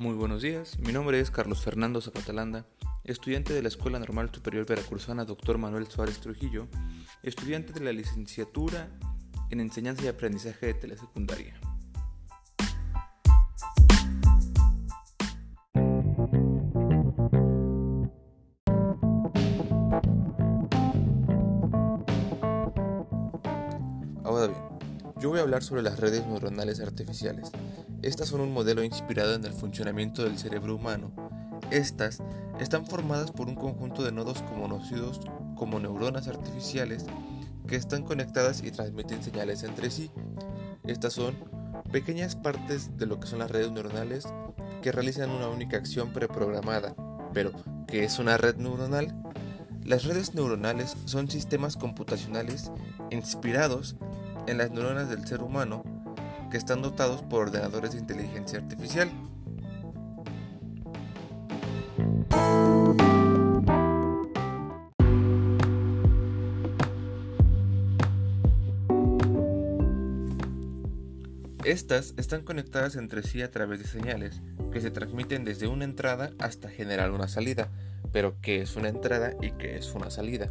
[0.00, 2.64] Muy buenos días, mi nombre es Carlos Fernando Zapatalanda,
[3.04, 5.58] estudiante de la Escuela Normal Superior Veracruzana Dr.
[5.58, 6.68] Manuel Suárez Trujillo,
[7.22, 8.88] estudiante de la licenciatura
[9.50, 11.60] en Enseñanza y Aprendizaje de Telesecundaria.
[25.20, 27.50] Yo voy a hablar sobre las redes neuronales artificiales.
[28.00, 31.12] Estas son un modelo inspirado en el funcionamiento del cerebro humano.
[31.70, 32.22] Estas
[32.58, 35.20] están formadas por un conjunto de nodos conocidos
[35.56, 37.04] como neuronas artificiales
[37.68, 40.10] que están conectadas y transmiten señales entre sí.
[40.84, 41.36] Estas son
[41.92, 44.26] pequeñas partes de lo que son las redes neuronales
[44.80, 46.94] que realizan una única acción preprogramada.
[47.34, 47.52] Pero,
[47.86, 49.14] ¿qué es una red neuronal?
[49.84, 52.70] Las redes neuronales son sistemas computacionales
[53.10, 53.96] inspirados
[54.46, 55.82] en las neuronas del ser humano
[56.50, 59.10] que están dotados por ordenadores de inteligencia artificial.
[71.64, 74.40] Estas están conectadas entre sí a través de señales
[74.72, 77.68] que se transmiten desde una entrada hasta generar una salida.
[78.12, 80.50] Pero, ¿qué es una entrada y qué es una salida?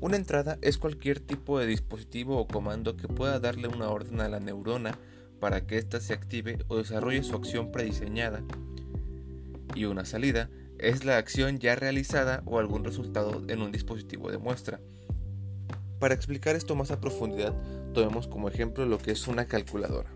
[0.00, 4.28] Una entrada es cualquier tipo de dispositivo o comando que pueda darle una orden a
[4.28, 4.98] la neurona
[5.40, 8.42] para que ésta se active o desarrolle su acción prediseñada.
[9.74, 14.38] Y una salida es la acción ya realizada o algún resultado en un dispositivo de
[14.38, 14.80] muestra.
[15.98, 17.54] Para explicar esto más a profundidad,
[17.92, 20.10] tomemos como ejemplo lo que es una calculadora.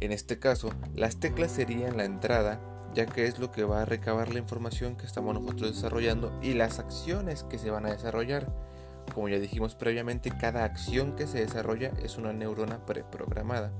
[0.00, 2.60] En este caso, las teclas serían la entrada,
[2.94, 6.54] ya que es lo que va a recabar la información que estamos nosotros desarrollando y
[6.54, 8.67] las acciones que se van a desarrollar.
[9.14, 13.72] Como ya dijimos previamente, cada acción que se desarrolla es una neurona preprogramada.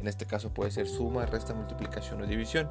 [0.00, 2.70] En este caso puede ser suma, resta, multiplicación o división.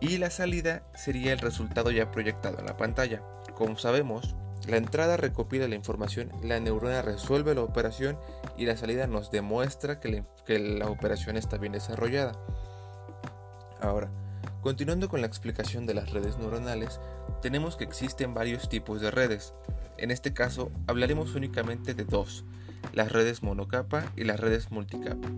[0.00, 3.22] Y la salida sería el resultado ya proyectado en la pantalla.
[3.54, 4.34] Como sabemos,
[4.66, 8.18] la entrada recopila la información, la neurona resuelve la operación
[8.56, 12.32] y la salida nos demuestra que la, operación está bien desarrollada.
[13.80, 14.08] Ahora,
[14.64, 16.98] continuando con la explicación de las redes neuronales,
[17.42, 19.52] tenemos que existen varios tipos de redes.
[19.98, 22.46] En este caso hablaremos únicamente de dos,
[22.94, 25.28] las redes monocapa y las redes multicapa.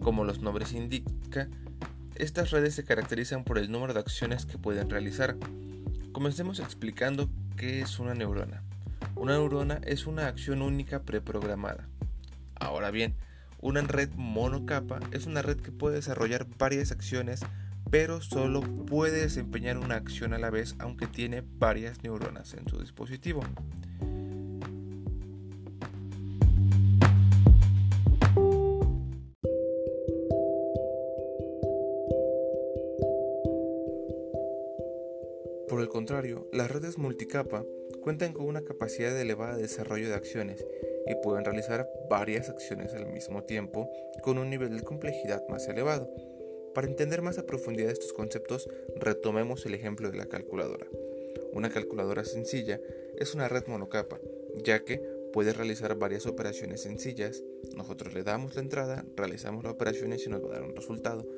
[0.00, 1.48] Como los nombres indican,
[2.16, 5.36] estas redes se caracterizan por el número de acciones que pueden realizar.
[6.10, 8.64] Comencemos explicando qué es una neurona.
[9.14, 11.88] Una neurona es una acción única preprogramada.
[12.56, 13.14] Ahora bien,
[13.60, 17.42] una red monocapa es una red que puede desarrollar varias acciones,
[17.92, 22.80] pero solo puede desempeñar una acción a la vez aunque tiene varias neuronas en su
[22.80, 23.42] dispositivo.
[35.68, 37.62] Por el contrario, las redes multicapa
[38.00, 40.64] cuentan con una capacidad de elevada desarrollo de acciones
[41.06, 43.90] y pueden realizar varias acciones al mismo tiempo
[44.22, 46.08] con un nivel de complejidad más elevado.
[46.74, 50.86] Para entender más a profundidad estos conceptos, retomemos el ejemplo de la calculadora.
[51.52, 52.80] Una calculadora sencilla
[53.18, 54.18] es una red monocapa,
[54.64, 55.02] ya que
[55.32, 57.42] puede realizar varias operaciones sencillas.
[57.76, 61.28] Nosotros le damos la entrada, realizamos las operaciones y nos va a dar un resultado,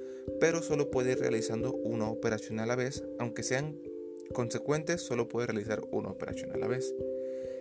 [0.40, 3.76] pero solo puede ir realizando una operación a la vez, aunque sean
[4.32, 6.94] consecuentes solo puede realizar una operación a la vez.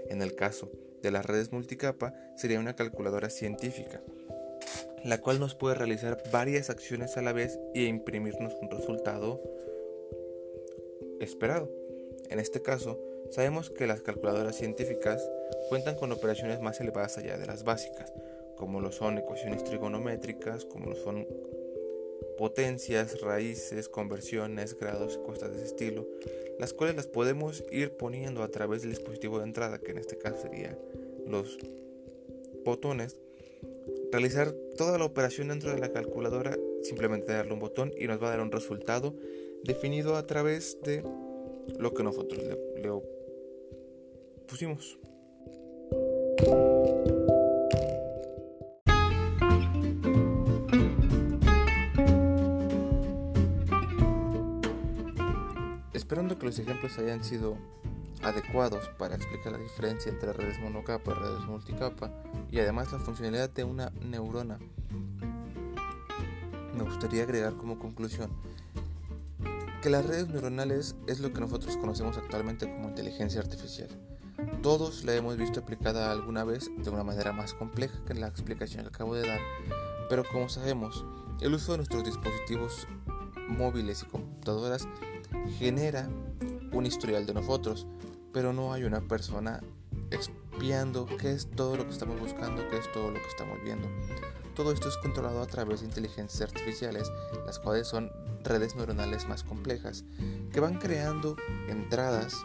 [0.10, 4.02] En el caso de las redes multicapa sería una calculadora científica,
[5.04, 9.42] la cual nos puede realizar varias acciones a la vez e imprimirnos un resultado
[11.20, 11.70] esperado.
[12.30, 13.00] En este caso,
[13.30, 15.30] sabemos que las calculadoras científicas
[15.70, 18.14] cuentan con operaciones más elevadas allá de las básicas,
[18.56, 21.28] como lo son ecuaciones trigonométricas, como lo son
[22.38, 26.08] potencias, raíces, conversiones, grados y cosas de ese estilo,
[26.60, 30.18] las cuales las podemos ir poniendo a través del dispositivo de entrada, que en este
[30.18, 30.78] caso serían
[31.28, 31.58] los
[32.64, 33.18] botones,
[34.14, 38.28] realizar toda la operación dentro de la calculadora, simplemente darle un botón y nos va
[38.28, 39.16] a dar un resultado
[39.64, 41.04] definido a través de
[41.80, 42.56] lo que nosotros le,
[44.48, 45.00] pusimos.
[55.92, 57.58] Esperando que los ejemplos hayan sido
[58.24, 62.12] adecuados para explicar la diferencia entre redes monocapa y redes multicapa
[62.52, 64.60] y además la funcionalidad de una neurona,
[66.76, 68.32] me gustaría agregar como conclusión
[69.82, 73.90] que las redes neuronales es lo que nosotros conocemos actualmente como inteligencia artificial.
[74.62, 78.84] Todos la hemos visto aplicada alguna vez de una manera más compleja que la explicación
[78.84, 79.42] que acabo de dar,
[80.10, 81.06] pero como sabemos,
[81.42, 82.88] el uso de nuestros dispositivos
[83.50, 84.88] móviles y computadoras
[85.60, 86.08] genera
[86.72, 87.86] un historial de nosotros,
[88.34, 89.62] pero no hay una persona
[90.10, 93.88] espiando qué es todo lo que estamos buscando, qué es todo lo que estamos viendo.
[94.56, 97.12] Todo esto es controlado a través de inteligencias artificiales,
[97.46, 98.12] las cuales son
[98.44, 100.04] redes neuronales más complejas,
[100.52, 101.38] que van creando
[101.68, 102.36] entradas,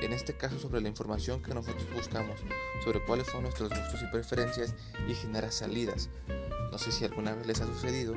[0.00, 2.40] en este caso sobre la información que nosotros buscamos,
[2.82, 4.74] sobre cuáles son nuestros gustos y preferencias,
[5.08, 6.08] y genera salidas.
[6.72, 8.14] No sé si alguna vez les ha sucedido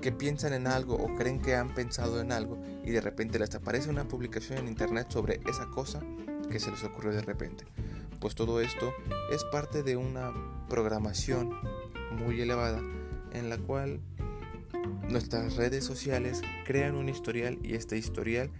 [0.00, 3.54] que piensan en algo o creen que han pensado en algo y de repente les
[3.54, 6.00] aparece una publicación en internet sobre esa cosa
[6.50, 7.64] que se les ocurrió de repente.
[8.20, 8.92] Pues todo esto
[9.30, 10.32] es parte de una
[10.68, 11.50] programación
[12.12, 12.80] muy elevada
[13.32, 14.00] en la cual
[15.08, 18.50] nuestras redes sociales crean un historial y este historial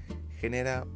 [0.40, 0.86] genera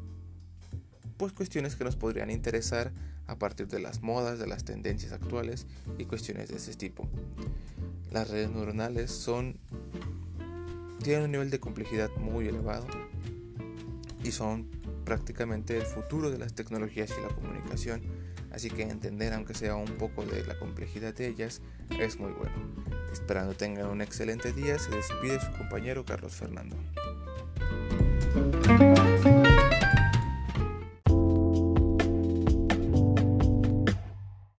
[1.16, 2.92] pues cuestiones que nos podrían interesar
[3.26, 5.66] a partir de las modas, de las tendencias actuales
[5.98, 7.08] y cuestiones de ese tipo.
[8.10, 9.58] Las redes neuronales son
[11.02, 12.86] tienen un nivel de complejidad muy elevado
[14.22, 14.68] y son
[15.10, 18.00] prácticamente el futuro de las tecnologías y la comunicación,
[18.52, 21.62] así que entender aunque sea un poco de la complejidad de ellas
[21.98, 22.54] es muy bueno.
[23.12, 26.76] Esperando tengan un excelente día, se despide su compañero Carlos Fernando.